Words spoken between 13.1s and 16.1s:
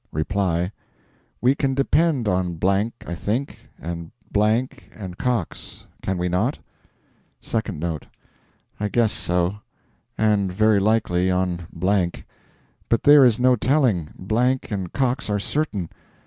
is no telling... and Cox are certain.